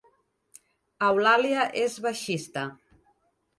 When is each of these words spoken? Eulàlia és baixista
Eulàlia 1.09 1.67
és 1.83 2.01
baixista 2.09 2.67